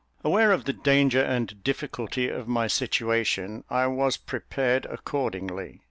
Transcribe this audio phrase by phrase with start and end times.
[0.23, 5.79] Aware of the danger and difficulty of my situation, I was prepared accordingly.